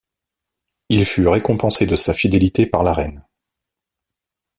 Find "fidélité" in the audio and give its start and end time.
2.15-2.65